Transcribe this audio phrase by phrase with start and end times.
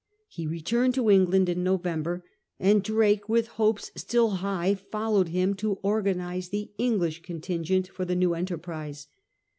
[0.27, 2.25] He returned to England in November,
[2.59, 8.15] and Drake with hopes still high followed him to organise the English contingent for the
[8.15, 9.05] new enterprise.